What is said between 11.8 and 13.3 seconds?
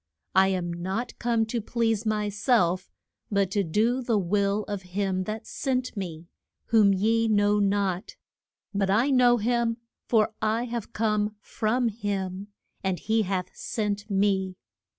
him, and he